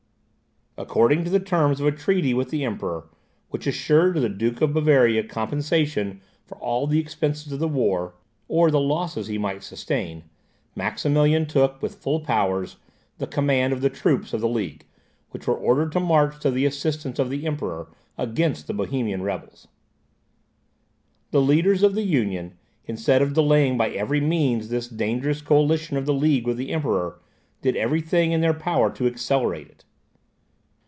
[0.77, 3.09] According to the terms of a treaty with the Emperor,
[3.49, 8.15] which assured to the Duke of Bavaria compensation for all the expenses of the war,
[8.47, 10.23] or the losses he might sustain,
[10.73, 12.77] Maximilian took, with full powers,
[13.17, 14.85] the command of the troops of the League,
[15.31, 19.67] which were ordered to march to the assistance of the Emperor against the Bohemian rebels.
[21.31, 22.55] The leaders of the Union,
[22.85, 27.19] instead of delaying by every means this dangerous coalition of the League with the Emperor,
[27.61, 29.83] did every thing in their power to accelerate it.